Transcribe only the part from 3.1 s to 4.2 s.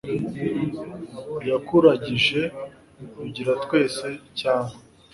rugira twese..